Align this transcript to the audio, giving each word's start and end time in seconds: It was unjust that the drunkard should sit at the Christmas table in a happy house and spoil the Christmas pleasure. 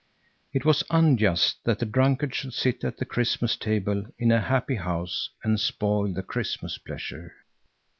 It 0.51 0.65
was 0.65 0.83
unjust 0.89 1.59
that 1.65 1.77
the 1.77 1.85
drunkard 1.85 2.33
should 2.33 2.55
sit 2.55 2.83
at 2.83 2.97
the 2.97 3.05
Christmas 3.05 3.55
table 3.55 4.07
in 4.17 4.31
a 4.31 4.41
happy 4.41 4.77
house 4.77 5.29
and 5.43 5.59
spoil 5.59 6.11
the 6.11 6.23
Christmas 6.23 6.79
pleasure. 6.79 7.35